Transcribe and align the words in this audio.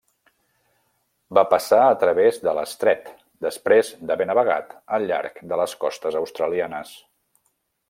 Va 1.37 1.43
passar 1.51 1.81
a 1.89 1.97
través 2.03 2.39
de 2.47 2.55
l'estret 2.59 3.11
després 3.47 3.93
d'haver 4.09 4.27
navegat 4.31 4.75
al 4.99 5.07
llarg 5.13 5.39
de 5.53 5.61
les 5.63 5.77
costes 5.85 6.19
australianes. 6.25 6.97